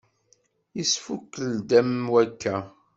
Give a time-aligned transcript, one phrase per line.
[0.77, 2.55] Yesfukel-d am wakka.